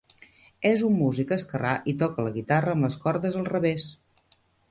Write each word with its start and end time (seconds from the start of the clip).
És 0.69 0.83
un 0.87 0.95
músic 1.01 1.33
esquerrà 1.35 1.75
i 1.93 1.95
toca 2.03 2.25
la 2.27 2.33
guitarra 2.39 2.73
amb 2.77 2.87
les 2.89 2.99
cordes 3.05 3.39
al 3.43 3.47
revés. 3.53 3.87